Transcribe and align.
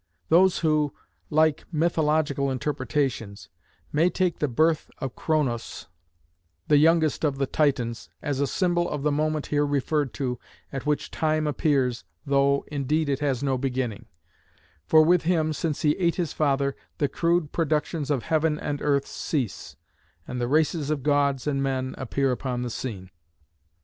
Those 0.29 0.57
who 0.65 0.95
like 1.29 1.63
mythological 1.71 2.49
interpretations 2.49 3.49
may 3.93 4.09
take 4.09 4.39
the 4.39 4.47
birth 4.47 4.89
of 4.97 5.15
Kronos 5.15 5.83
(χρονος), 5.85 5.85
the 6.69 6.77
youngest 6.77 7.23
of 7.23 7.37
the 7.37 7.45
Titans, 7.45 8.09
as 8.19 8.39
a 8.39 8.47
symbol 8.47 8.89
of 8.89 9.03
the 9.03 9.11
moment 9.11 9.45
here 9.53 9.63
referred 9.63 10.11
to 10.15 10.39
at 10.73 10.87
which 10.87 11.11
time 11.11 11.45
appears, 11.45 12.03
though, 12.25 12.65
indeed 12.71 13.09
it 13.09 13.19
has 13.19 13.43
no 13.43 13.59
beginning; 13.59 14.07
for 14.87 15.03
with 15.03 15.21
him, 15.25 15.53
since 15.53 15.83
he 15.83 15.91
ate 15.97 16.15
his 16.15 16.33
father, 16.33 16.75
the 16.97 17.07
crude 17.07 17.51
productions 17.51 18.09
of 18.09 18.23
heaven 18.23 18.59
and 18.59 18.81
earth 18.81 19.05
cease, 19.05 19.75
and 20.27 20.41
the 20.41 20.47
races 20.47 20.89
of 20.89 21.03
gods 21.03 21.45
and 21.45 21.61
men 21.61 21.93
appear 21.99 22.31
upon 22.31 22.63
the 22.63 22.71
scene. 22.71 23.11